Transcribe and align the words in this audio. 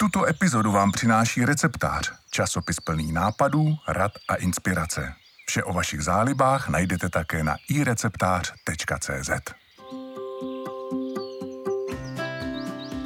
Tuto 0.00 0.28
epizodu 0.28 0.72
vám 0.72 0.92
přináší 0.92 1.44
receptář, 1.44 2.12
časopis 2.30 2.80
plný 2.80 3.12
nápadů, 3.12 3.76
rad 3.88 4.12
a 4.28 4.34
inspirace. 4.34 5.12
Vše 5.46 5.62
o 5.62 5.72
vašich 5.72 6.00
zálibách 6.00 6.68
najdete 6.68 7.08
také 7.08 7.44
na 7.44 7.56
ireceptář.cz. 7.68 9.30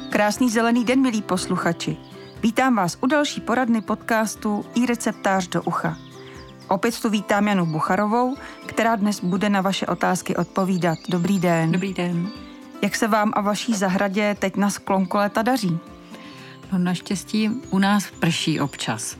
Krásný 0.09 0.49
zelený 0.49 0.85
den, 0.85 1.01
milí 1.01 1.21
posluchači. 1.21 1.97
Vítám 2.43 2.75
vás 2.75 2.97
u 3.01 3.07
další 3.07 3.41
poradny 3.41 3.81
podcastu 3.81 4.65
i 4.75 4.85
receptář 4.85 5.47
do 5.47 5.63
ucha. 5.63 5.97
Opět 6.67 7.01
tu 7.01 7.09
vítám 7.09 7.47
Janu 7.47 7.65
Bucharovou, 7.65 8.35
která 8.65 8.95
dnes 8.95 9.23
bude 9.23 9.49
na 9.49 9.61
vaše 9.61 9.85
otázky 9.85 10.35
odpovídat. 10.35 10.97
Dobrý 11.09 11.39
den. 11.39 11.71
Dobrý 11.71 11.93
den. 11.93 12.27
Jak 12.81 12.95
se 12.95 13.07
vám 13.07 13.31
a 13.35 13.41
vaší 13.41 13.73
zahradě 13.73 14.35
teď 14.39 14.55
na 14.55 14.69
sklonku 14.69 15.17
léta 15.17 15.41
daří? 15.41 15.79
No 16.71 16.77
naštěstí 16.77 17.49
u 17.69 17.79
nás 17.79 18.11
prší 18.19 18.59
občas. 18.59 19.17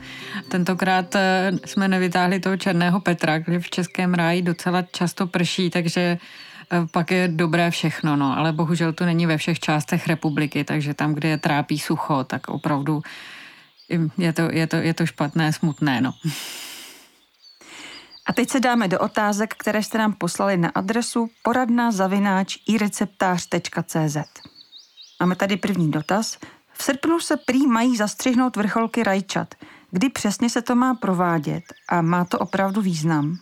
Tentokrát 0.48 1.14
eh, 1.14 1.52
jsme 1.64 1.88
nevytáhli 1.88 2.40
toho 2.40 2.56
černého 2.56 3.00
Petra, 3.00 3.38
kde 3.38 3.60
v 3.60 3.70
Českém 3.70 4.14
ráji 4.14 4.42
docela 4.42 4.82
často 4.82 5.26
prší, 5.26 5.70
takže 5.70 6.00
eh, 6.00 6.86
pak 6.90 7.10
je 7.10 7.28
dobré 7.28 7.70
všechno, 7.70 8.16
no, 8.16 8.38
ale 8.38 8.52
bohužel 8.52 8.92
to 8.92 9.06
není 9.06 9.26
ve 9.26 9.36
všech 9.36 9.60
částech 9.60 10.06
republiky, 10.06 10.64
takže 10.64 10.94
tam, 10.94 11.14
kde 11.14 11.28
je 11.28 11.38
trápí 11.38 11.78
sucho, 11.78 12.24
tak 12.24 12.48
opravdu 12.48 13.02
je 14.18 14.32
to, 14.32 14.42
je 14.52 14.66
to, 14.66 14.76
je 14.76 14.94
to 14.94 15.06
špatné, 15.06 15.52
smutné, 15.52 16.00
no. 16.00 16.12
A 18.26 18.32
teď 18.32 18.50
se 18.50 18.60
dáme 18.60 18.88
do 18.88 18.98
otázek, 18.98 19.54
které 19.58 19.82
jste 19.82 19.98
nám 19.98 20.12
poslali 20.12 20.56
na 20.56 20.68
adresu 20.68 21.30
poradna 21.42 21.90
zavináč 21.90 22.58
ireceptář.cz. 22.68 24.16
Máme 25.20 25.36
tady 25.36 25.56
první 25.56 25.90
dotaz. 25.90 26.38
V 26.78 26.82
srpnu 26.82 27.20
se 27.20 27.36
prý 27.36 27.66
mají 27.66 27.96
zastřihnout 27.96 28.56
vrcholky 28.56 29.02
rajčat. 29.02 29.54
Kdy 29.90 30.08
přesně 30.08 30.50
se 30.50 30.62
to 30.62 30.74
má 30.74 30.94
provádět 30.94 31.64
a 31.88 32.02
má 32.02 32.24
to 32.24 32.38
opravdu 32.38 32.82
význam? 32.82 33.38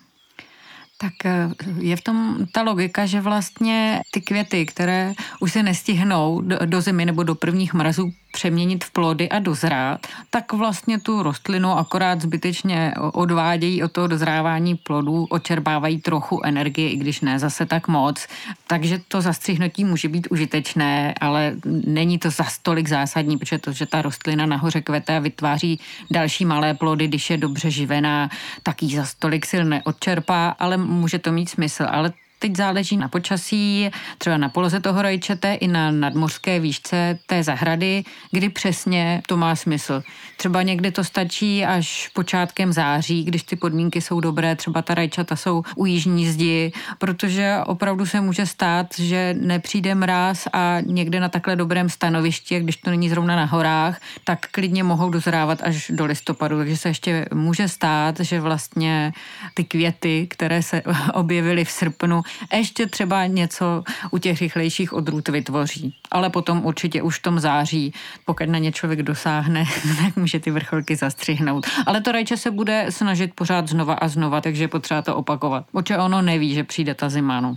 Tak 0.99 1.13
eh, 1.25 1.51
je 1.79 1.97
v 1.97 2.01
tom 2.01 2.47
ta 2.53 2.63
logika, 2.63 3.07
že 3.07 3.21
vlastně 3.21 4.01
ty 4.13 4.21
květy, 4.21 4.67
které 4.67 5.15
už 5.41 5.53
se 5.53 5.63
nestihnou 5.63 6.41
do, 6.41 6.59
do 6.65 6.81
zimy 6.81 7.05
nebo 7.05 7.23
do 7.23 7.35
prvních 7.35 7.75
mrazů 7.75 8.13
přeměnit 8.35 8.85
v 8.85 8.91
plody 8.91 9.29
a 9.29 9.39
dozrát, 9.39 10.07
tak 10.31 10.53
vlastně 10.53 10.99
tu 10.99 11.23
rostlinu 11.23 11.71
akorát 11.71 12.21
zbytečně 12.21 12.95
odvádějí 13.13 13.83
od 13.83 13.93
toho 13.93 14.07
dozrávání 14.07 14.75
plodů, 14.75 15.27
očerpávají 15.31 16.01
trochu 16.01 16.41
energie, 16.45 16.91
i 16.91 16.97
když 16.97 17.21
ne 17.21 17.39
zase 17.39 17.67
tak 17.67 17.89
moc. 17.89 18.27
Takže 18.67 19.01
to 19.09 19.21
zastřihnutí 19.21 19.85
může 19.85 20.09
být 20.09 20.27
užitečné, 20.31 21.15
ale 21.21 21.55
není 21.87 22.19
to 22.19 22.31
za 22.31 22.45
stolik 22.45 22.89
zásadní, 22.89 23.39
protože 23.39 23.59
to, 23.59 23.73
že 23.73 23.87
ta 23.87 24.03
rostlina 24.03 24.47
nahoře 24.47 24.81
kvete 24.81 25.17
a 25.17 25.21
vytváří 25.21 25.81
další 26.11 26.45
malé 26.45 26.75
plody, 26.75 27.09
když 27.09 27.31
je 27.31 27.37
dobře 27.37 27.71
živená, 27.71 28.31
tak 28.63 28.83
ji 28.83 28.97
za 28.97 29.05
stolik 29.05 29.47
sil 29.51 29.63
neodčerpá, 29.65 30.57
ale 30.59 30.77
může 30.77 31.19
to 31.19 31.33
mít 31.33 31.49
smysl. 31.49 31.87
Ale 31.91 32.13
teď 32.45 32.57
záleží 32.57 32.97
na 32.97 33.09
počasí, 33.09 33.91
třeba 34.19 34.37
na 34.37 34.49
poloze 34.49 34.81
toho 34.81 35.03
rajčete 35.03 35.55
i 35.55 35.69
na 35.69 35.91
nadmořské 35.91 36.61
výšce 36.61 37.19
té 37.27 37.43
zahrady, 37.43 38.05
kdy 38.31 38.49
přesně 38.49 39.23
to 39.27 39.37
má 39.37 39.57
smysl. 39.57 40.03
Třeba 40.37 40.63
někdy 40.63 40.91
to 40.91 41.05
stačí 41.05 41.65
až 41.65 42.11
počátkem 42.13 42.73
září, 42.73 43.25
když 43.25 43.43
ty 43.43 43.57
podmínky 43.57 44.01
jsou 44.01 44.21
dobré, 44.21 44.57
třeba 44.57 44.83
ta 44.83 44.95
rajčata 44.95 45.37
jsou 45.37 45.63
u 45.77 45.87
jižní 45.87 46.29
zdi, 46.29 46.73
protože 46.99 47.57
opravdu 47.67 48.07
se 48.07 48.21
může 48.21 48.47
stát, 48.47 48.87
že 48.99 49.35
nepřijde 49.41 49.95
mráz 49.95 50.49
a 50.53 50.77
někde 50.87 51.21
na 51.21 51.29
takhle 51.29 51.57
dobrém 51.57 51.89
stanovišti, 51.89 52.61
když 52.61 52.77
to 52.77 52.91
není 52.91 53.09
zrovna 53.09 53.37
na 53.37 53.45
horách, 53.45 54.01
tak 54.25 54.47
klidně 54.51 54.85
mohou 54.85 55.11
dozrávat 55.11 55.63
až 55.63 55.91
do 55.95 56.05
listopadu. 56.05 56.59
Takže 56.59 56.77
se 56.77 56.89
ještě 56.89 57.27
může 57.35 57.69
stát, 57.69 58.21
že 58.21 58.41
vlastně 58.41 59.13
ty 59.55 59.65
květy, 59.65 60.27
které 60.31 60.63
se 60.63 60.83
objevily 61.15 61.65
v 61.65 61.71
srpnu, 61.71 62.23
ještě 62.53 62.87
třeba 62.87 63.27
něco 63.27 63.85
u 64.11 64.19
těch 64.19 64.41
rychlejších 64.41 64.93
odrůd 64.93 65.29
vytvoří. 65.29 65.97
Ale 66.11 66.31
potom 66.31 66.65
určitě 66.65 67.03
už 67.03 67.19
v 67.19 67.23
tom 67.23 67.41
září, 67.41 67.95
pokud 68.25 68.49
na 68.49 68.59
ně 68.59 68.73
člověk 68.73 69.03
dosáhne, 69.03 69.65
tak 70.05 70.17
může 70.17 70.41
ty 70.41 70.51
vrcholky 70.51 70.97
zastřihnout. 70.97 71.67
Ale 71.87 72.01
to 72.01 72.13
rajče 72.13 72.37
se 72.37 72.51
bude 72.51 72.87
snažit 72.91 73.35
pořád 73.35 73.69
znova 73.69 73.95
a 73.95 74.09
znova, 74.09 74.41
takže 74.41 74.69
potřeba 74.69 75.03
to 75.03 75.17
opakovat. 75.17 75.67
Oče 75.73 75.99
ono 75.99 76.23
neví, 76.23 76.55
že 76.55 76.65
přijde 76.65 76.95
ta 76.95 77.09
zima. 77.09 77.41
No. 77.41 77.57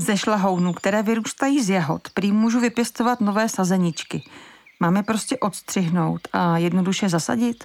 Ze 0.00 0.16
šlahounů, 0.16 0.72
které 0.72 1.02
vyrůstají 1.02 1.62
z 1.62 1.70
jahod, 1.70 2.08
prý 2.14 2.32
můžu 2.32 2.60
vypěstovat 2.60 3.20
nové 3.20 3.48
sazeničky. 3.48 4.22
Máme 4.80 5.02
prostě 5.02 5.38
odstřihnout 5.38 6.20
a 6.32 6.58
jednoduše 6.58 7.08
zasadit? 7.08 7.64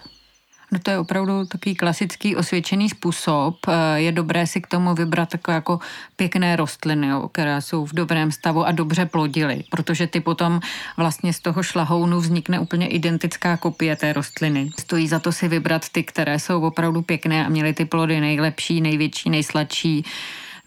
No 0.72 0.80
to 0.80 0.91
je 0.91 1.00
opravdu 1.00 1.46
takový 1.46 1.75
klasický 1.75 2.35
osvědčený 2.35 2.90
způsob. 2.90 3.57
Eh, 3.68 4.00
je 4.00 4.12
dobré 4.12 4.47
si 4.47 4.62
k 4.62 4.68
tomu 4.68 4.96
vybrat 4.96 5.30
takové 5.30 5.56
jako 5.56 5.80
pěkné 6.16 6.56
rostliny, 6.56 7.07
jo, 7.07 7.30
které 7.31 7.62
jsou 7.62 7.85
v 7.85 7.94
dobrém 7.94 8.31
stavu 8.31 8.66
a 8.66 8.72
dobře 8.72 9.06
plodily, 9.06 9.63
protože 9.69 10.08
ty 10.08 10.19
potom 10.19 10.59
vlastně 10.97 11.34
z 11.34 11.40
toho 11.40 11.63
šlahounu 11.63 12.19
vznikne 12.19 12.59
úplně 12.59 12.88
identická 12.88 13.58
kopie 13.58 13.96
té 13.96 14.13
rostliny. 14.13 14.72
Stojí 14.79 15.08
za 15.08 15.19
to 15.19 15.31
si 15.31 15.47
vybrat 15.47 15.90
ty, 15.90 16.03
které 16.03 16.40
jsou 16.40 16.62
opravdu 16.62 17.02
pěkné 17.02 17.46
a 17.46 17.50
měly 17.50 17.74
ty 17.74 17.85
plody 17.85 18.22
nejlepší, 18.22 18.81
největší, 18.81 19.29
nejsladší 19.29 20.06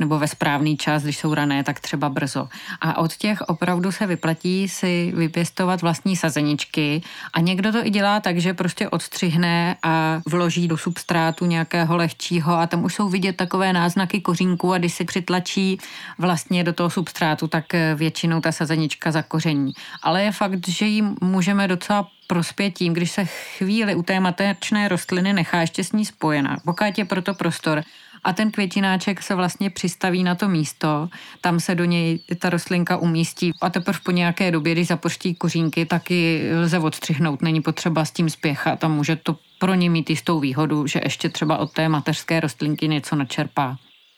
nebo 0.03 0.19
ve 0.19 0.29
správný 0.29 0.77
čas, 0.77 1.03
když 1.03 1.19
jsou 1.19 1.35
rané, 1.35 1.65
tak 1.65 1.81
třeba 1.81 2.09
brzo. 2.09 2.49
A 2.81 2.99
od 2.99 3.15
těch 3.17 3.41
opravdu 3.41 3.93
se 3.93 4.07
vyplatí 4.07 4.69
si 4.69 5.13
vypěstovat 5.17 5.83
vlastní 5.83 6.17
sazeničky 6.17 7.03
a 7.33 7.41
někdo 7.41 7.73
to 7.73 7.87
i 7.87 7.91
dělá 7.91 8.21
tak, 8.21 8.39
že 8.39 8.55
prostě 8.55 8.89
odstřihne 8.89 9.77
a 9.83 10.21
vloží 10.27 10.69
do 10.69 10.77
substrátu 10.77 11.47
nějakého 11.47 11.97
lehčího 11.97 12.59
a 12.59 12.67
tam 12.67 12.85
už 12.85 12.95
jsou 12.95 13.09
vidět 13.09 13.37
takové 13.37 13.73
náznaky 13.73 14.21
kořínku 14.21 14.73
a 14.73 14.79
když 14.79 14.95
si 14.95 15.05
přitlačí 15.05 15.79
vlastně 16.19 16.65
do 16.65 16.73
toho 16.73 16.91
substrátu, 16.91 17.49
tak 17.49 17.65
většinou 17.95 18.41
ta 18.41 18.53
sazenička 18.53 19.11
zakoření. 19.13 19.73
Ale 20.03 20.23
je 20.23 20.33
fakt, 20.33 20.69
že 20.69 20.87
ji 20.87 21.03
můžeme 21.21 21.69
docela 21.69 22.09
prospět 22.27 22.71
tím, 22.71 22.93
když 22.93 23.11
se 23.11 23.25
chvíli 23.25 23.95
u 23.95 24.03
té 24.03 24.21
matečné 24.21 24.89
rostliny 24.89 25.33
nechá 25.33 25.61
ještě 25.61 25.85
s 25.85 25.93
ní 25.93 26.05
spojená. 26.05 26.57
Pokud 26.65 26.99
je 26.99 27.05
proto 27.05 27.35
prostor, 27.35 27.83
a 28.25 28.33
ten 28.33 28.51
květináček 28.51 29.23
se 29.23 29.35
vlastně 29.35 29.71
přistaví 29.71 30.25
na 30.25 30.35
to 30.35 30.49
místo, 30.49 31.09
tam 31.41 31.61
se 31.61 31.75
do 31.75 31.85
něj 31.85 32.19
ta 32.39 32.51
rostlinka 32.51 32.97
umístí. 32.97 33.53
A 33.61 33.71
teprve 33.71 33.99
po 34.05 34.11
nějaké 34.11 34.51
době, 34.51 34.73
když 34.73 34.87
zapoští 34.87 35.35
kořínky, 35.35 35.87
taky 35.87 36.51
lze 36.55 36.79
odstřihnout, 36.79 37.43
není 37.43 37.61
potřeba 37.61 38.05
s 38.05 38.11
tím 38.11 38.31
spěchat 38.31 38.85
a 38.85 38.89
může 38.89 39.17
to 39.17 39.37
pro 39.59 39.75
ně 39.75 39.91
mít 39.91 40.11
jistou 40.11 40.41
výhodu, 40.41 40.87
že 40.87 41.01
ještě 41.05 41.29
třeba 41.29 41.59
od 41.59 41.73
té 41.73 41.89
mateřské 41.89 42.41
rostlinky 42.41 42.89
něco 42.89 43.17
načerpá. 43.17 43.77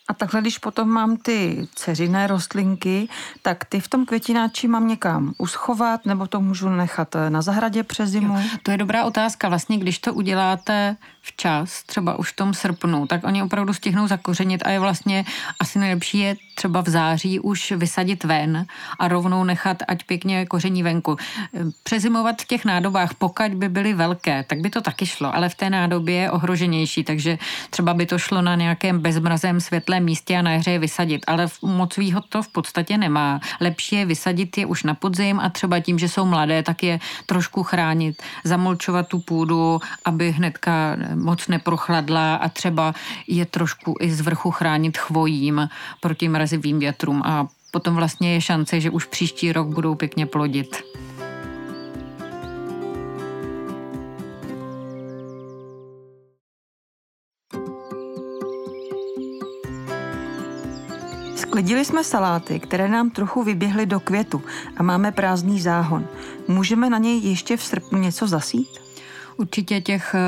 A 0.09 0.15
takhle, 0.15 0.41
když 0.41 0.59
potom 0.59 0.89
mám 0.89 1.17
ty 1.17 1.69
ceřiné 1.75 2.27
rostlinky, 2.27 3.09
tak 3.43 3.65
ty 3.65 3.81
v 3.81 3.89
tom 3.89 4.07
květináči 4.07 4.69
mám 4.69 4.89
někam 4.89 5.35
uschovat, 5.39 6.07
nebo 6.07 6.27
to 6.27 6.41
můžu 6.41 6.69
nechat 6.69 7.17
na 7.29 7.43
zahradě 7.43 7.83
přes 7.83 8.11
zimu? 8.11 8.35
Jo, 8.35 8.43
to 8.63 8.71
je 8.71 8.77
dobrá 8.77 9.05
otázka. 9.05 9.49
Vlastně, 9.49 9.79
když 9.79 9.99
to 9.99 10.15
uděláte 10.15 10.97
včas, 11.23 11.83
třeba 11.83 12.19
už 12.19 12.33
v 12.33 12.37
tom 12.37 12.55
srpnu, 12.55 13.07
tak 13.07 13.25
oni 13.25 13.43
opravdu 13.43 13.75
stihnou 13.75 14.07
zakořenit 14.07 14.63
a 14.67 14.71
je 14.71 14.81
vlastně 14.81 15.25
asi 15.61 15.79
nejlepší 15.79 16.19
je 16.19 16.37
třeba 16.55 16.81
v 16.81 16.89
září 16.89 17.41
už 17.41 17.73
vysadit 17.73 18.25
ven 18.25 18.67
a 18.99 19.09
rovnou 19.09 19.45
nechat, 19.45 19.83
ať 19.89 20.05
pěkně 20.05 20.47
koření 20.47 20.83
venku. 20.83 21.17
Přezimovat 21.83 22.43
v 22.43 22.47
těch 22.47 22.65
nádobách, 22.65 23.15
pokud 23.15 23.55
by 23.55 23.69
byly 23.69 23.95
velké, 23.95 24.45
tak 24.49 24.61
by 24.61 24.71
to 24.71 24.81
taky 24.81 25.07
šlo, 25.07 25.35
ale 25.35 25.49
v 25.49 25.55
té 25.55 25.71
nádobě 25.71 26.15
je 26.15 26.31
ohroženější, 26.31 27.05
takže 27.05 27.39
třeba 27.71 27.95
by 27.95 28.07
to 28.07 28.19
šlo 28.19 28.43
na 28.43 28.55
nějakém 28.55 28.99
bezmrazém 28.99 29.61
světlém 29.61 30.05
místě 30.05 30.39
a 30.39 30.43
na 30.43 30.51
jaře 30.53 30.71
je 30.71 30.79
vysadit, 30.79 31.25
ale 31.27 31.47
moc 31.63 31.97
výhod 31.97 32.25
to 32.29 32.43
v 32.43 32.49
podstatě 32.49 32.99
nemá. 32.99 33.41
Lepší 33.61 33.97
je 33.97 34.07
vysadit 34.07 34.59
je 34.59 34.67
už 34.67 34.83
na 34.83 34.95
podzim 34.95 35.41
a 35.41 35.49
třeba 35.49 35.81
tím, 35.81 35.99
že 35.99 36.09
jsou 36.09 36.27
mladé, 36.27 36.63
tak 36.63 36.83
je 36.83 37.01
trošku 37.27 37.63
chránit, 37.63 38.23
zamolčovat 38.45 39.09
tu 39.09 39.19
půdu, 39.19 39.81
aby 40.05 40.31
hnedka 40.31 40.97
moc 41.15 41.49
neprochladla 41.49 42.35
a 42.35 42.49
třeba 42.49 42.95
je 43.27 43.47
trošku 43.47 43.95
i 44.01 44.11
z 44.11 44.21
vrchu 44.21 44.51
chránit 44.51 44.99
chvojím 44.99 45.69
proti 46.01 46.29
mrazivým 46.45 46.79
větrům 46.79 47.23
a 47.25 47.49
potom 47.71 47.95
vlastně 47.95 48.35
je 48.35 48.41
šance, 48.41 48.81
že 48.81 48.91
už 48.91 49.05
příští 49.05 49.53
rok 49.53 49.69
budou 49.69 49.95
pěkně 49.95 50.27
plodit. 50.27 50.77
Sklidili 61.37 61.85
jsme 61.85 62.05
saláty, 62.05 62.61
které 62.61 62.89
nám 62.89 63.11
trochu 63.11 63.43
vyběhly 63.43 63.87
do 63.87 64.01
květu 64.01 64.43
a 64.77 64.83
máme 64.83 65.13
prázdný 65.13 65.61
záhon. 65.61 66.07
Můžeme 66.49 66.91
na 66.91 66.99
něj 66.99 67.21
ještě 67.21 67.57
v 67.57 67.63
srpnu 67.63 67.99
něco 67.99 68.27
zasít? 68.27 68.69
Určitě 69.37 69.81
těch 69.81 70.15
eh, 70.15 70.21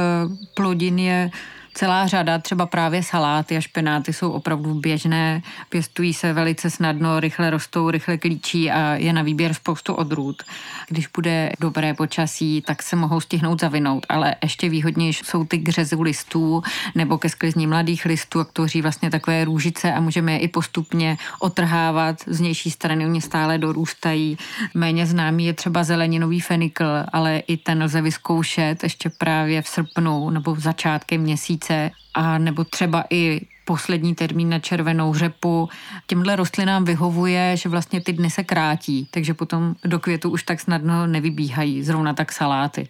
plodin 0.54 0.98
je 0.98 1.30
celá 1.76 2.06
řada, 2.06 2.38
třeba 2.38 2.66
právě 2.66 3.02
saláty 3.02 3.56
a 3.56 3.60
špenáty 3.60 4.12
jsou 4.12 4.30
opravdu 4.30 4.74
běžné, 4.74 5.42
pěstují 5.68 6.14
se 6.14 6.32
velice 6.32 6.70
snadno, 6.70 7.20
rychle 7.20 7.50
rostou, 7.50 7.90
rychle 7.90 8.18
klíčí 8.18 8.70
a 8.70 8.94
je 8.94 9.12
na 9.12 9.22
výběr 9.22 9.54
spoustu 9.54 9.94
odrůd. 9.94 10.42
Když 10.88 11.06
bude 11.06 11.52
dobré 11.60 11.94
počasí, 11.94 12.62
tak 12.66 12.82
se 12.82 12.96
mohou 12.96 13.20
stihnout 13.20 13.60
zavinout, 13.60 14.06
ale 14.08 14.34
ještě 14.42 14.68
výhodnější 14.68 15.24
jsou 15.24 15.44
ty 15.44 15.58
k 15.58 15.68
řezu 15.68 16.02
listů 16.02 16.62
nebo 16.94 17.18
ke 17.18 17.28
sklizní 17.28 17.66
mladých 17.66 18.04
listů, 18.04 18.38
jak 18.38 18.52
tvoří 18.52 18.82
vlastně 18.82 19.10
takové 19.10 19.44
růžice 19.44 19.92
a 19.92 20.00
můžeme 20.00 20.32
je 20.32 20.38
i 20.38 20.48
postupně 20.48 21.18
otrhávat. 21.40 22.16
Z 22.26 22.40
nější 22.40 22.70
strany 22.70 23.06
oni 23.06 23.20
stále 23.20 23.58
dorůstají. 23.58 24.38
Méně 24.74 25.06
známý 25.06 25.46
je 25.46 25.52
třeba 25.52 25.84
zeleninový 25.84 26.40
fenikl, 26.40 26.84
ale 27.12 27.38
i 27.38 27.56
ten 27.56 27.82
lze 27.82 28.02
vyzkoušet 28.02 28.82
ještě 28.82 29.10
právě 29.10 29.62
v 29.62 29.68
srpnu 29.68 30.30
nebo 30.30 30.56
začátkem 30.58 31.20
měsíce 31.20 31.65
a 32.14 32.38
nebo 32.38 32.64
třeba 32.64 33.04
i 33.10 33.40
poslední 33.64 34.14
termín 34.14 34.48
na 34.48 34.58
červenou 34.58 35.14
řepu. 35.14 35.68
Těmhle 36.06 36.36
rostlinám 36.36 36.84
vyhovuje, 36.84 37.56
že 37.56 37.68
vlastně 37.68 38.00
ty 38.00 38.12
dny 38.12 38.30
se 38.30 38.44
krátí, 38.44 39.08
takže 39.10 39.34
potom 39.34 39.74
do 39.84 39.98
květu 39.98 40.30
už 40.30 40.42
tak 40.42 40.60
snadno 40.60 41.06
nevybíhají, 41.06 41.82
zrovna 41.82 42.14
tak 42.14 42.32
saláty. 42.32 42.88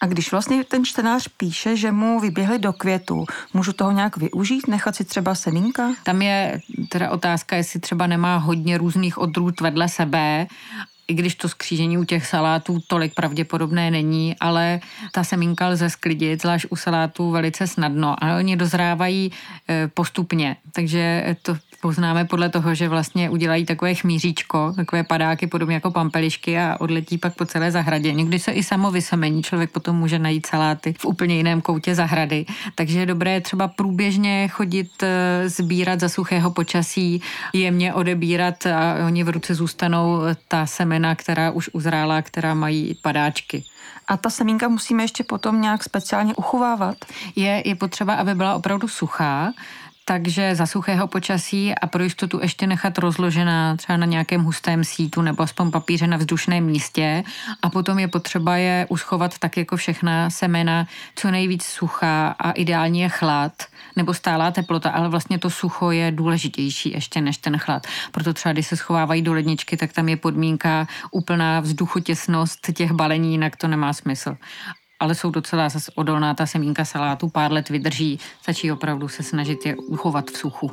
A 0.00 0.06
když 0.06 0.32
vlastně 0.32 0.64
ten 0.64 0.84
čtenář 0.84 1.28
píše, 1.28 1.76
že 1.76 1.92
mu 1.92 2.20
vyběhly 2.20 2.58
do 2.58 2.72
květu, 2.72 3.24
můžu 3.54 3.72
toho 3.72 3.92
nějak 3.92 4.16
využít, 4.16 4.68
nechat 4.68 4.96
si 4.96 5.04
třeba 5.04 5.34
semínka? 5.34 5.94
Tam 6.02 6.22
je 6.22 6.60
teda 6.88 7.10
otázka, 7.10 7.56
jestli 7.56 7.80
třeba 7.80 8.06
nemá 8.06 8.36
hodně 8.36 8.78
různých 8.78 9.18
odrůd 9.18 9.60
vedle 9.60 9.88
sebe 9.88 10.46
i 11.08 11.14
když 11.14 11.34
to 11.34 11.48
skřížení 11.48 11.98
u 11.98 12.04
těch 12.04 12.26
salátů 12.26 12.78
tolik 12.86 13.14
pravděpodobné 13.14 13.90
není, 13.90 14.36
ale 14.40 14.80
ta 15.12 15.24
semínka 15.24 15.68
lze 15.68 15.90
sklidit, 15.90 16.42
zvlášť 16.42 16.66
u 16.70 16.76
salátů 16.76 17.30
velice 17.30 17.66
snadno 17.66 18.24
a 18.24 18.36
oni 18.36 18.56
dozrávají 18.56 19.32
e, 19.68 19.88
postupně, 19.88 20.56
takže 20.72 21.36
to 21.42 21.56
poznáme 21.82 22.24
podle 22.24 22.48
toho, 22.48 22.74
že 22.74 22.88
vlastně 22.88 23.30
udělají 23.30 23.66
takové 23.66 23.94
chmíříčko, 23.94 24.72
takové 24.76 25.02
padáky 25.02 25.46
podobně 25.46 25.74
jako 25.74 25.90
pampelišky 25.90 26.58
a 26.58 26.76
odletí 26.80 27.18
pak 27.18 27.34
po 27.34 27.44
celé 27.44 27.70
zahradě. 27.70 28.12
Někdy 28.12 28.38
se 28.38 28.52
i 28.52 28.62
samo 28.62 28.90
vysemení, 28.90 29.42
člověk 29.42 29.70
potom 29.70 29.96
může 29.96 30.18
najít 30.18 30.46
saláty 30.46 30.94
v 30.98 31.04
úplně 31.04 31.36
jiném 31.36 31.60
koutě 31.60 31.94
zahrady. 31.94 32.46
Takže 32.74 32.98
je 32.98 33.06
dobré 33.06 33.40
třeba 33.40 33.68
průběžně 33.68 34.48
chodit 34.48 35.02
e, 35.02 35.48
sbírat 35.48 36.00
za 36.00 36.08
suchého 36.08 36.50
počasí, 36.50 37.22
jemně 37.52 37.94
odebírat 37.94 38.66
a 38.66 39.06
oni 39.06 39.24
v 39.24 39.28
ruce 39.28 39.54
zůstanou 39.54 40.20
ta 40.48 40.66
semena, 40.92 41.14
která 41.14 41.50
už 41.50 41.70
uzrála, 41.72 42.22
která 42.22 42.54
mají 42.54 42.94
padáčky. 43.02 43.64
A 44.08 44.16
ta 44.16 44.30
semínka 44.30 44.68
musíme 44.68 45.04
ještě 45.04 45.24
potom 45.24 45.60
nějak 45.60 45.84
speciálně 45.84 46.34
uchovávat? 46.34 46.96
Je, 47.36 47.62
je 47.64 47.74
potřeba, 47.74 48.14
aby 48.14 48.34
byla 48.34 48.54
opravdu 48.54 48.88
suchá, 48.88 49.52
takže 50.12 50.54
za 50.54 50.66
suchého 50.66 51.06
počasí 51.06 51.74
a 51.74 51.86
pro 51.86 52.02
jistotu 52.02 52.40
ještě 52.42 52.66
nechat 52.66 52.98
rozložená 52.98 53.76
třeba 53.76 53.96
na 53.96 54.06
nějakém 54.06 54.42
hustém 54.42 54.84
sítu 54.84 55.22
nebo 55.22 55.42
aspoň 55.42 55.70
papíře 55.70 56.06
na 56.06 56.16
vzdušném 56.16 56.64
místě 56.64 57.24
a 57.62 57.70
potom 57.70 57.98
je 57.98 58.08
potřeba 58.08 58.56
je 58.56 58.86
uschovat 58.88 59.38
tak 59.38 59.56
jako 59.56 59.76
všechna 59.76 60.30
semena 60.30 60.86
co 61.14 61.30
nejvíc 61.30 61.64
suchá 61.64 62.28
a 62.28 62.50
ideálně 62.50 63.02
je 63.02 63.08
chlad 63.08 63.52
nebo 63.96 64.14
stálá 64.14 64.50
teplota, 64.50 64.90
ale 64.90 65.08
vlastně 65.08 65.38
to 65.38 65.50
sucho 65.50 65.90
je 65.90 66.10
důležitější 66.10 66.92
ještě 66.92 67.20
než 67.20 67.36
ten 67.36 67.58
chlad. 67.58 67.86
Proto 68.10 68.34
třeba, 68.34 68.52
když 68.52 68.66
se 68.66 68.76
schovávají 68.76 69.22
do 69.22 69.32
ledničky, 69.32 69.76
tak 69.76 69.92
tam 69.92 70.08
je 70.08 70.16
podmínka 70.16 70.86
úplná 71.10 71.60
vzduchotěsnost 71.60 72.72
těch 72.72 72.92
balení, 72.92 73.32
jinak 73.32 73.56
to 73.56 73.68
nemá 73.68 73.92
smysl 73.92 74.36
ale 75.02 75.14
jsou 75.14 75.30
docela 75.30 75.68
zase 75.68 75.92
odolná, 75.94 76.34
ta 76.34 76.46
semínka 76.46 76.84
salátu 76.84 77.28
pár 77.28 77.52
let 77.52 77.68
vydrží, 77.68 78.20
stačí 78.42 78.72
opravdu 78.72 79.08
se 79.08 79.22
snažit 79.22 79.66
je 79.66 79.76
uchovat 79.76 80.30
v 80.30 80.36
suchu. 80.36 80.70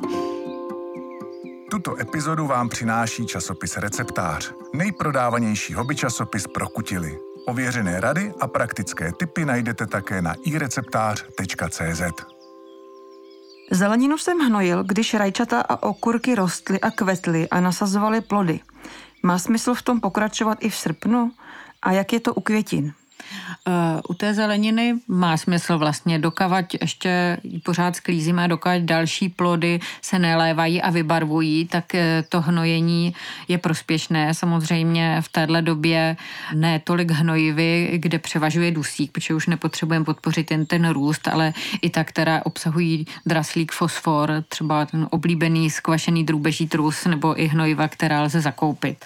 Tuto 1.70 2.00
epizodu 2.00 2.46
vám 2.46 2.68
přináší 2.68 3.26
časopis 3.26 3.76
Receptář, 3.76 4.52
nejprodávanější 4.74 5.74
hobby 5.74 5.96
časopis 5.96 6.46
pro 6.46 6.68
kutily. 6.68 7.18
Ověřené 7.46 8.00
rady 8.00 8.32
a 8.40 8.46
praktické 8.46 9.12
tipy 9.12 9.44
najdete 9.44 9.86
také 9.86 10.22
na 10.22 10.34
ireceptář.cz. 10.44 12.02
Zeleninu 13.70 14.18
jsem 14.18 14.38
hnojil, 14.38 14.84
když 14.84 15.14
rajčata 15.14 15.60
a 15.60 15.82
okurky 15.82 16.34
rostly 16.34 16.80
a 16.80 16.90
kvetly 16.90 17.48
a 17.48 17.60
nasazovaly 17.60 18.20
plody. 18.20 18.60
Má 19.22 19.38
smysl 19.38 19.74
v 19.74 19.82
tom 19.82 20.00
pokračovat 20.00 20.58
i 20.60 20.70
v 20.70 20.76
srpnu? 20.76 21.32
A 21.82 21.92
jak 21.92 22.12
je 22.12 22.20
to 22.20 22.34
u 22.34 22.40
květin? 22.40 22.92
Eh, 23.68 24.00
u 24.08 24.14
té 24.14 24.34
zeleniny 24.34 24.94
má 25.08 25.36
smysl 25.36 25.78
vlastně 25.78 26.18
dokavať 26.18 26.76
ještě 26.80 27.38
pořád 27.62 27.96
sklízíme, 27.96 28.48
dokavať 28.48 28.82
další 28.82 29.28
plody 29.28 29.80
se 30.02 30.18
nelévají 30.18 30.82
a 30.82 30.90
vybarvují, 30.90 31.66
tak 31.66 31.94
eh, 31.94 32.24
to 32.28 32.40
hnojení 32.40 33.14
je 33.48 33.58
prospěšné. 33.58 34.34
Samozřejmě 34.34 35.16
v 35.20 35.28
téhle 35.28 35.62
době 35.62 36.16
ne 36.54 36.78
tolik 36.78 37.10
hnojivy, 37.10 37.90
kde 37.94 38.18
převažuje 38.18 38.70
dusík, 38.70 39.12
protože 39.12 39.34
už 39.34 39.46
nepotřebujeme 39.46 40.04
podpořit 40.04 40.50
jen 40.50 40.66
ten 40.66 40.88
růst, 40.88 41.28
ale 41.28 41.52
i 41.82 41.90
ta, 41.90 42.04
která 42.04 42.40
obsahují 42.44 43.06
draslík, 43.26 43.72
fosfor, 43.72 44.44
třeba 44.48 44.86
ten 44.86 45.06
oblíbený 45.10 45.70
skvašený 45.70 46.24
drůbeží 46.24 46.68
trus 46.68 47.04
nebo 47.04 47.40
i 47.40 47.46
hnojiva, 47.46 47.88
která 47.88 48.22
lze 48.22 48.40
zakoupit. 48.40 49.04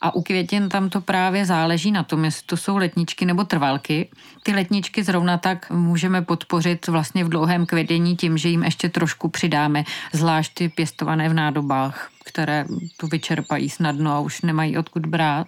A 0.00 0.14
u 0.14 0.22
květin 0.22 0.68
tam 0.68 0.90
to 0.90 1.00
právě 1.00 1.46
záleží 1.46 1.92
na 1.92 2.02
tom, 2.02 2.24
jestli 2.24 2.46
to 2.46 2.56
jsou 2.56 2.76
letničky 2.76 3.26
nebo 3.26 3.44
trvalky. 3.44 4.08
Ty 4.42 4.52
letničky 4.52 5.04
zrovna 5.04 5.38
tak 5.38 5.70
můžeme 5.70 6.22
podpořit 6.22 6.86
vlastně 6.86 7.24
v 7.24 7.28
dlouhém 7.28 7.66
květění 7.66 8.16
tím, 8.16 8.38
že 8.38 8.48
jim 8.48 8.62
ještě 8.62 8.88
trošku 8.88 9.28
přidáme, 9.28 9.84
zvlášť 10.12 10.54
ty 10.54 10.68
pěstované 10.68 11.28
v 11.28 11.34
nádobách, 11.34 12.10
které 12.24 12.64
to 12.96 13.06
vyčerpají 13.06 13.70
snadno 13.70 14.12
a 14.12 14.20
už 14.20 14.42
nemají 14.42 14.78
odkud 14.78 15.06
brát 15.06 15.46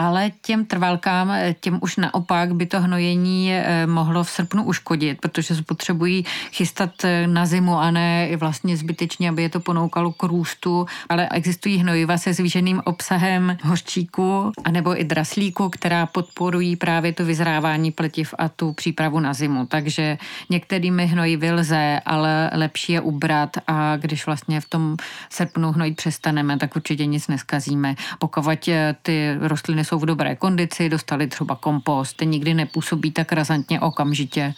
ale 0.00 0.30
těm 0.42 0.66
trvalkám, 0.66 1.32
těm 1.60 1.78
už 1.82 1.96
naopak 1.96 2.54
by 2.54 2.66
to 2.66 2.80
hnojení 2.80 3.52
eh, 3.52 3.86
mohlo 3.86 4.24
v 4.24 4.30
srpnu 4.30 4.64
uškodit, 4.64 5.20
protože 5.20 5.54
se 5.54 5.62
potřebují 5.62 6.24
chystat 6.52 7.04
eh, 7.04 7.26
na 7.26 7.46
zimu 7.46 7.78
a 7.78 7.90
ne 7.90 8.36
vlastně 8.36 8.76
zbytečně, 8.76 9.28
aby 9.28 9.42
je 9.42 9.48
to 9.48 9.60
ponoukalo 9.60 10.12
k 10.12 10.22
růstu, 10.22 10.86
ale 11.08 11.28
existují 11.28 11.78
hnojiva 11.78 12.18
se 12.18 12.32
zvýšeným 12.32 12.82
obsahem 12.84 13.56
hořčíku 13.62 14.52
anebo 14.64 15.00
i 15.00 15.04
draslíku, 15.04 15.68
která 15.68 16.06
podporují 16.06 16.76
právě 16.76 17.12
to 17.12 17.24
vyzrávání 17.24 17.90
pletiv 17.92 18.34
a 18.38 18.48
tu 18.48 18.72
přípravu 18.72 19.20
na 19.20 19.34
zimu. 19.34 19.66
Takže 19.66 20.18
některými 20.50 21.06
hnojivy 21.06 21.52
lze, 21.52 22.00
ale 22.06 22.50
lepší 22.52 22.92
je 22.92 23.00
ubrat 23.00 23.56
a 23.66 23.96
když 23.96 24.26
vlastně 24.26 24.60
v 24.60 24.68
tom 24.68 24.96
srpnu 25.30 25.72
hnojit 25.72 25.96
přestaneme, 25.96 26.58
tak 26.58 26.76
určitě 26.76 27.06
nic 27.06 27.28
neskazíme. 27.28 27.94
Pokud 28.18 28.68
eh, 28.68 28.96
ty 29.02 29.36
rostliny 29.40 29.84
jsou 29.90 29.98
v 29.98 30.06
dobré 30.06 30.36
kondici, 30.36 30.88
dostali 30.88 31.26
třeba 31.26 31.56
kompost, 31.56 32.16
ten 32.16 32.30
nikdy 32.30 32.54
nepůsobí 32.54 33.10
tak 33.10 33.32
razantně 33.32 33.80
okamžitě, 33.80 34.54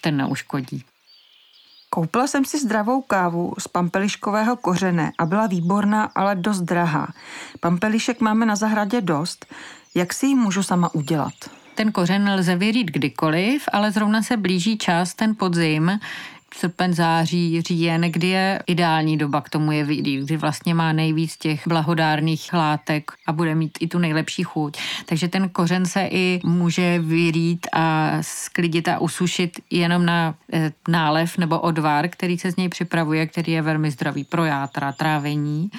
ten 0.00 0.16
neuškodí. 0.16 0.84
Koupila 1.90 2.26
jsem 2.26 2.44
si 2.44 2.58
zdravou 2.58 3.02
kávu 3.02 3.54
z 3.58 3.68
pampeliškového 3.68 4.56
kořene 4.56 5.12
a 5.18 5.26
byla 5.26 5.46
výborná, 5.46 6.04
ale 6.04 6.34
dost 6.34 6.60
drahá. 6.60 7.08
Pampelišek 7.60 8.20
máme 8.20 8.46
na 8.46 8.56
zahradě 8.56 9.00
dost. 9.00 9.46
Jak 9.94 10.12
si 10.12 10.26
ji 10.26 10.34
můžu 10.34 10.62
sama 10.62 10.94
udělat? 10.94 11.34
Ten 11.74 11.92
kořen 11.92 12.30
lze 12.30 12.56
vyrít 12.56 12.90
kdykoliv, 12.90 13.64
ale 13.72 13.92
zrovna 13.92 14.22
se 14.22 14.36
blíží 14.36 14.78
čas, 14.78 15.14
ten 15.14 15.34
podzim, 15.36 15.98
srpen, 16.58 16.94
září, 16.94 17.62
říjen, 17.62 18.00
kdy 18.00 18.28
je 18.28 18.62
ideální 18.66 19.16
doba 19.16 19.40
k 19.40 19.50
tomu 19.50 19.72
je 19.72 19.84
vyjít, 19.84 20.24
kdy 20.24 20.36
vlastně 20.36 20.74
má 20.74 20.92
nejvíc 20.92 21.36
těch 21.36 21.68
blahodárných 21.68 22.52
látek 22.52 23.10
a 23.26 23.32
bude 23.32 23.54
mít 23.54 23.78
i 23.80 23.88
tu 23.88 23.98
nejlepší 23.98 24.42
chuť. 24.42 24.78
Takže 25.06 25.28
ten 25.28 25.48
kořen 25.48 25.86
se 25.86 26.08
i 26.10 26.40
může 26.44 26.98
vyrít 26.98 27.66
a 27.72 28.12
sklidit 28.20 28.88
a 28.88 28.98
usušit 28.98 29.60
jenom 29.70 30.06
na 30.06 30.34
e, 30.52 30.72
nálev 30.88 31.38
nebo 31.38 31.60
odvar, 31.60 32.08
který 32.08 32.38
se 32.38 32.52
z 32.52 32.56
něj 32.56 32.68
připravuje, 32.68 33.26
který 33.26 33.52
je 33.52 33.62
velmi 33.62 33.90
zdravý 33.90 34.24
pro 34.24 34.44
játra, 34.44 34.92
trávení, 34.92 35.70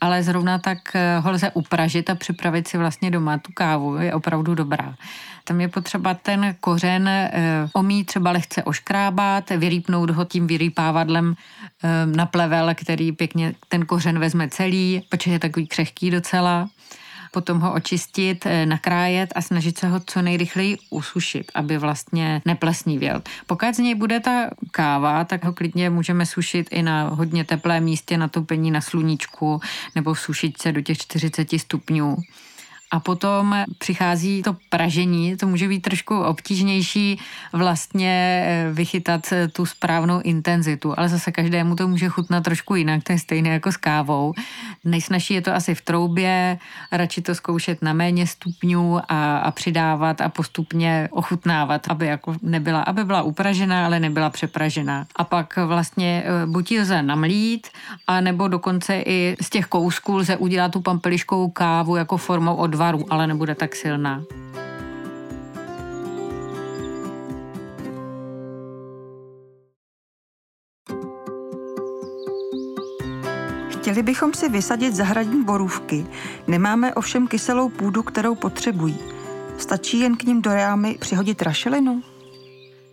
ale 0.00 0.22
zrovna 0.22 0.58
tak 0.58 0.78
eh, 0.94 1.18
ho 1.18 1.30
lze 1.30 1.50
upražit 1.50 2.10
a 2.10 2.14
připravit 2.14 2.68
si 2.68 2.78
vlastně 2.78 3.10
doma 3.10 3.38
tu 3.38 3.52
kávu, 3.54 3.96
je 3.96 4.14
opravdu 4.14 4.54
dobrá. 4.54 4.94
Tam 5.48 5.60
je 5.60 5.68
potřeba 5.68 6.14
ten 6.14 6.56
kořen 6.60 7.08
e, 7.08 7.30
omít 7.72 8.04
třeba 8.04 8.30
lehce 8.30 8.62
oškrábat, 8.62 9.50
vyrýpnout 9.50 10.10
ho 10.10 10.24
tím 10.24 10.46
vyrýpávadlem 10.46 11.34
eh, 11.82 12.06
na 12.06 12.26
plevel, 12.26 12.74
který 12.74 13.12
pěkně 13.12 13.54
ten 13.68 13.86
kořen 13.86 14.18
vezme 14.18 14.48
celý, 14.48 15.02
protože 15.08 15.30
je 15.30 15.38
takový 15.38 15.66
křehký 15.66 16.10
docela 16.10 16.68
potom 17.32 17.60
ho 17.60 17.72
očistit, 17.72 18.46
eh, 18.46 18.66
nakrájet 18.66 19.32
a 19.34 19.42
snažit 19.42 19.78
se 19.78 19.88
ho 19.88 20.00
co 20.00 20.22
nejrychleji 20.22 20.76
usušit, 20.90 21.52
aby 21.54 21.78
vlastně 21.78 22.42
neplesnívěl. 22.44 23.22
Pokud 23.46 23.74
z 23.74 23.78
něj 23.78 23.94
bude 23.94 24.20
ta 24.20 24.50
káva, 24.70 25.24
tak 25.24 25.44
ho 25.44 25.52
klidně 25.52 25.90
můžeme 25.90 26.26
sušit 26.26 26.68
i 26.70 26.82
na 26.82 27.08
hodně 27.08 27.44
teplé 27.44 27.80
místě, 27.80 28.18
na 28.18 28.28
topení 28.28 28.70
na 28.70 28.80
sluníčku 28.80 29.60
nebo 29.94 30.14
v 30.14 30.20
sušičce 30.20 30.72
do 30.72 30.80
těch 30.80 30.98
40 30.98 31.48
stupňů 31.58 32.16
A 32.90 33.00
potom 33.00 33.64
přichází 33.78 34.42
to 34.42 34.56
pražení, 34.68 35.36
to 35.36 35.46
může 35.46 35.68
být 35.68 35.80
trošku 35.80 36.20
obtížnější 36.20 37.20
vlastně 37.52 38.44
eh, 38.46 38.72
vychytat 38.72 39.32
eh, 39.32 39.48
tu 39.48 39.66
správnou 39.66 40.20
intenzitu, 40.20 40.94
ale 40.96 41.08
zase 41.08 41.32
každému 41.32 41.76
to 41.76 41.88
může 41.88 42.08
chutnat 42.08 42.44
trošku 42.44 42.74
jinak, 42.74 43.02
to 43.04 43.12
je 43.12 43.18
stejné 43.18 43.50
jako 43.50 43.72
s 43.72 43.76
kávou. 43.76 44.34
Nejsnažší 44.90 45.34
je 45.34 45.42
to 45.42 45.54
asi 45.54 45.74
v 45.74 45.80
troubě, 45.80 46.58
radši 46.92 47.22
to 47.22 47.34
zkoušet 47.34 47.82
na 47.82 47.92
méně 47.92 48.26
stupňů 48.26 48.98
a, 49.08 49.38
a 49.38 49.50
přidávat 49.50 50.20
a 50.20 50.28
postupně 50.28 51.08
ochutnávat, 51.12 51.86
aby 51.88 52.06
jako 52.06 52.34
nebyla, 52.42 52.80
aby 52.80 53.04
byla 53.04 53.22
upražená, 53.22 53.86
ale 53.86 54.00
nebyla 54.00 54.30
přepražená. 54.30 55.06
A 55.16 55.24
pak 55.24 55.56
vlastně 55.56 56.22
eh, 56.26 56.46
buď 56.46 56.72
ji 56.72 56.80
lze 56.80 57.02
namlít, 57.02 57.68
a 58.06 58.20
nebo 58.20 58.48
dokonce 58.48 59.02
i 59.06 59.36
z 59.40 59.50
těch 59.50 59.66
kousků 59.66 60.16
lze 60.16 60.36
udělat 60.36 60.72
tu 60.72 60.80
pampeliškovou 60.80 61.50
kávu 61.50 61.96
jako 61.96 62.16
formou 62.16 62.54
odvaru, 62.54 63.04
ale 63.10 63.26
nebude 63.26 63.54
tak 63.54 63.76
silná. 63.76 64.22
Chtěli 73.78 74.02
bychom 74.02 74.34
si 74.34 74.48
vysadit 74.48 74.94
zahradní 74.94 75.44
borůvky, 75.44 76.06
nemáme 76.46 76.94
ovšem 76.94 77.26
kyselou 77.28 77.68
půdu, 77.68 78.02
kterou 78.02 78.34
potřebují. 78.34 78.98
Stačí 79.58 80.00
jen 80.00 80.16
k 80.16 80.22
ním 80.22 80.42
do 80.42 80.54
rámy 80.54 80.96
přihodit 81.00 81.42
rašelinu? 81.42 82.02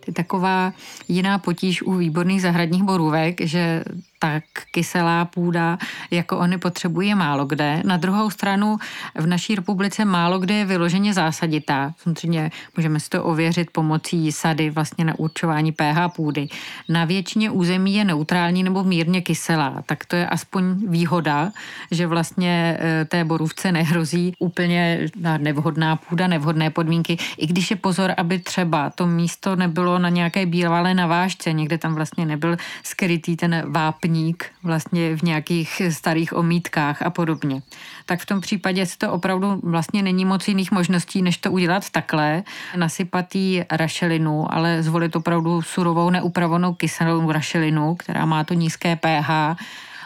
je 0.06 0.12
taková 0.12 0.72
jiná 1.08 1.38
potíž 1.38 1.82
u 1.82 1.94
výborných 1.94 2.42
zahradních 2.42 2.82
borůvek, 2.82 3.40
že 3.40 3.84
tak 4.32 4.44
kyselá 4.70 5.24
půda, 5.24 5.78
jako 6.10 6.38
oni 6.38 6.58
potřebují, 6.58 7.14
málo 7.14 7.46
kde. 7.46 7.82
Na 7.84 7.96
druhou 7.96 8.30
stranu 8.30 8.78
v 9.14 9.26
naší 9.26 9.54
republice 9.54 10.04
málo 10.04 10.38
kde 10.38 10.54
je 10.54 10.64
vyloženě 10.64 11.14
zásaditá. 11.14 11.94
Samozřejmě 11.98 12.50
můžeme 12.76 13.00
si 13.00 13.10
to 13.10 13.24
ověřit 13.24 13.70
pomocí 13.70 14.32
sady 14.32 14.70
vlastně 14.70 15.04
na 15.04 15.18
určování 15.18 15.72
pH 15.72 16.08
půdy. 16.16 16.48
Na 16.88 17.04
většině 17.04 17.50
území 17.50 17.94
je 17.94 18.04
neutrální 18.04 18.62
nebo 18.62 18.84
mírně 18.84 19.20
kyselá, 19.22 19.82
tak 19.86 20.04
to 20.04 20.16
je 20.16 20.26
aspoň 20.26 20.64
výhoda, 20.88 21.52
že 21.90 22.06
vlastně 22.06 22.78
e, 22.80 23.04
té 23.04 23.24
borůvce 23.24 23.72
nehrozí 23.72 24.32
úplně 24.38 25.08
nevhodná 25.38 25.96
půda, 25.96 26.26
nevhodné 26.26 26.70
podmínky, 26.70 27.16
i 27.38 27.46
když 27.46 27.70
je 27.70 27.76
pozor, 27.76 28.14
aby 28.16 28.38
třeba 28.38 28.90
to 28.90 29.06
místo 29.06 29.56
nebylo 29.56 29.98
na 29.98 30.08
nějaké 30.08 30.46
bílé 30.46 30.94
navážce, 30.94 31.52
někde 31.52 31.78
tam 31.78 31.94
vlastně 31.94 32.26
nebyl 32.26 32.56
skrytý 32.82 33.36
ten 33.36 33.62
vápník 33.72 34.15
hrník 34.16 34.44
vlastně 34.62 35.16
v 35.16 35.22
nějakých 35.22 35.82
starých 35.90 36.36
omítkách 36.36 37.02
a 37.02 37.10
podobně. 37.10 37.62
Tak 38.06 38.20
v 38.20 38.26
tom 38.26 38.40
případě 38.40 38.86
se 38.86 38.98
to 38.98 39.12
opravdu 39.12 39.60
vlastně 39.62 40.02
není 40.02 40.24
moc 40.24 40.48
jiných 40.48 40.72
možností, 40.72 41.22
než 41.22 41.36
to 41.36 41.52
udělat 41.52 41.90
takhle, 41.90 42.42
nasypat 42.76 43.34
jí 43.34 43.64
rašelinu, 43.70 44.54
ale 44.54 44.82
zvolit 44.82 45.16
opravdu 45.16 45.62
surovou 45.62 46.10
neupravenou 46.10 46.74
kyselou 46.74 47.32
rašelinu, 47.32 47.94
která 47.94 48.24
má 48.24 48.44
to 48.44 48.54
nízké 48.54 48.96
pH, 48.96 49.56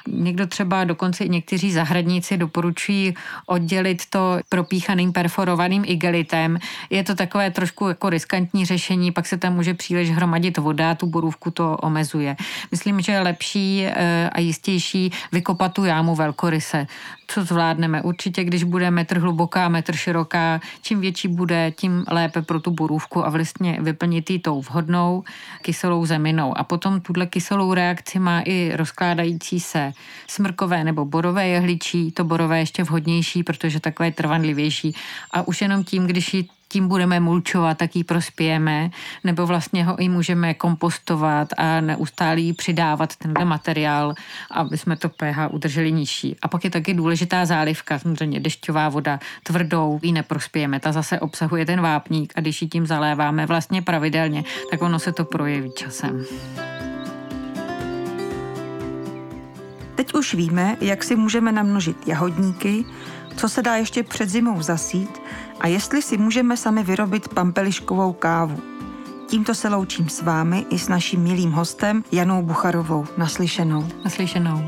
Někdo 0.09 0.47
třeba 0.47 0.85
dokonce 0.85 1.25
i 1.25 1.28
někteří 1.28 1.73
zahradníci 1.73 2.37
doporučují 2.37 3.14
oddělit 3.47 4.02
to 4.11 4.40
propíchaným 4.49 5.12
perforovaným 5.12 5.85
igelitem. 5.87 6.59
Je 6.90 7.04
to 7.04 7.14
takové 7.14 7.50
trošku 7.50 7.88
jako 7.88 8.11
riskantní 8.11 8.64
řešení, 8.64 9.12
pak 9.12 9.26
se 9.26 9.37
tam 9.37 9.54
může 9.54 9.75
příliš 9.75 10.11
hromadit 10.11 10.59
voda, 10.59 10.95
tu 10.95 11.07
borůvku 11.07 11.50
to 11.50 11.76
omezuje. 11.76 12.37
Myslím, 12.71 13.00
že 13.00 13.12
je 13.12 13.21
lepší 13.21 13.85
eh, 13.87 14.30
a 14.33 14.40
jistější 14.40 15.12
vykopat 15.33 15.73
tu 15.73 15.85
jámu 15.85 16.14
velkoryse 16.14 16.87
co 17.30 17.45
zvládneme. 17.45 18.02
Určitě, 18.02 18.45
když 18.45 18.64
bude 18.64 18.90
metr 18.90 19.19
hluboká, 19.19 19.69
metr 19.69 19.97
široká, 19.97 20.61
čím 20.83 21.00
větší 21.00 21.28
bude, 21.28 21.73
tím 21.76 22.04
lépe 22.11 22.42
pro 22.42 22.61
tu 22.61 22.71
borůvku 22.71 23.26
a 23.26 23.30
vlastně 23.30 23.78
vyplnit 23.80 24.30
ji 24.30 24.38
tou 24.38 24.61
vhodnou 24.61 25.25
kyselou 25.62 26.07
zeminou. 26.07 26.59
A 26.59 26.64
potom 26.64 27.00
tuhle 27.00 27.26
kyselou 27.26 27.75
reakci 27.75 28.19
má 28.19 28.40
i 28.40 28.73
rozkládající 28.76 29.61
se 29.61 29.89
smrkové 30.26 30.85
nebo 30.85 31.04
borové 31.04 31.49
jehličí. 31.49 32.12
To 32.12 32.25
borové 32.25 32.56
je 32.56 32.62
ještě 32.62 32.82
vhodnější, 32.82 33.42
protože 33.42 33.80
takové 33.80 34.12
trvanlivější. 34.12 34.94
A 35.30 35.49
už 35.49 35.62
jenom 35.62 35.85
tím, 35.85 36.06
když 36.06 36.35
ji 36.35 36.44
tím 36.73 36.88
budeme 36.88 37.20
mulčovat, 37.20 37.78
tak 37.78 37.97
ji 37.97 38.04
prospějeme, 38.04 38.90
nebo 39.25 39.47
vlastně 39.47 39.85
ho 39.85 39.97
i 39.97 40.09
můžeme 40.09 40.54
kompostovat 40.54 41.49
a 41.56 41.80
neustále 41.80 42.40
jí 42.40 42.52
přidávat 42.52 43.16
tenhle 43.16 43.44
materiál, 43.44 44.14
aby 44.50 44.78
jsme 44.78 44.97
to 44.97 45.09
pH 45.09 45.50
udrželi 45.50 45.92
nižší. 45.92 46.37
A 46.42 46.49
pak 46.49 46.64
je 46.64 46.70
taky 46.70 46.94
důležitá 46.94 47.47
zálivka, 47.47 47.99
samozřejmě 47.99 48.40
dešťová 48.40 48.88
voda, 48.88 49.20
tvrdou 49.42 50.00
ji 50.02 50.12
neprospějeme. 50.12 50.80
Ta 50.80 50.92
zase 50.92 51.20
obsahuje 51.20 51.66
ten 51.66 51.80
vápník 51.80 52.32
a 52.37 52.40
když 52.40 52.62
ji 52.62 52.68
tím 52.68 52.87
zaléváme 52.87 53.47
vlastně 53.47 53.82
pravidelně, 53.82 54.44
tak 54.70 54.82
ono 54.82 54.99
se 54.99 55.12
to 55.12 55.25
projeví 55.25 55.70
časem. 55.76 56.25
Teď 60.00 60.14
už 60.14 60.35
víme, 60.35 60.76
jak 60.80 61.04
si 61.04 61.16
můžeme 61.16 61.52
namnožit 61.52 62.09
jahodníky, 62.09 62.85
co 63.37 63.49
se 63.49 63.62
dá 63.62 63.76
ještě 63.76 64.02
před 64.02 64.28
zimou 64.28 64.62
zasít 64.62 65.23
a 65.61 65.66
jestli 65.66 66.02
si 66.02 66.19
můžeme 66.19 66.57
sami 66.57 66.83
vyrobit 66.83 67.28
pampeliškovou 67.28 68.12
kávu. 68.12 68.61
Tímto 69.26 69.54
se 69.54 69.69
loučím 69.69 70.09
s 70.09 70.23
vámi 70.23 70.66
i 70.71 70.78
s 70.78 70.88
naším 70.88 71.21
milým 71.21 71.52
hostem 71.52 72.04
Janou 72.12 72.42
Bucharovou. 72.42 73.07
Naslyšenou. 73.16 73.88
Naslyšenou. 74.04 74.64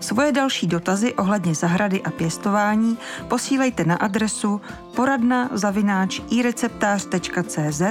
Svoje 0.00 0.32
další 0.32 0.66
dotazy 0.66 1.14
ohledně 1.14 1.54
zahrady 1.54 2.02
a 2.02 2.10
pěstování 2.10 2.98
posílejte 3.28 3.84
na 3.84 3.96
adresu 3.96 4.60
poradna 4.96 5.50
zavináč 5.52 6.20
ireceptář.cz 6.30 7.82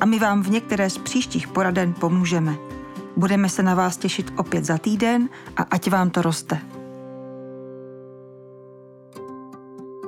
a 0.00 0.06
my 0.06 0.18
vám 0.18 0.42
v 0.42 0.50
některé 0.50 0.90
z 0.90 0.98
příštích 0.98 1.48
poraden 1.48 1.92
pomůžeme. 1.92 2.69
Budeme 3.16 3.48
se 3.48 3.62
na 3.62 3.74
vás 3.74 3.96
těšit 3.96 4.32
opět 4.36 4.64
za 4.64 4.78
týden 4.78 5.28
a 5.56 5.62
ať 5.62 5.90
vám 5.90 6.10
to 6.10 6.22
roste. 6.22 6.58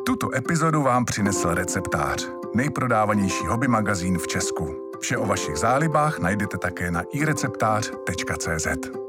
Tuto 0.07 0.35
epizodu 0.35 0.83
vám 0.83 1.05
přinesl 1.05 1.55
receptář, 1.55 2.29
nejprodávanější 2.55 3.47
hobby 3.47 3.69
magazín 3.69 4.19
v 4.19 4.27
Česku. 4.27 4.91
Vše 5.01 5.17
o 5.17 5.27
vašich 5.27 5.57
zálibách 5.57 6.19
najdete 6.19 6.59
také 6.59 6.91
na 6.91 7.03
ireceptář.cz. 7.13 9.02